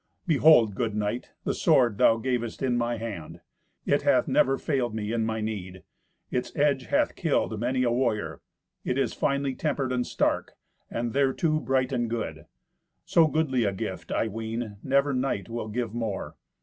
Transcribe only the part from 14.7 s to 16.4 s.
never knight will give more.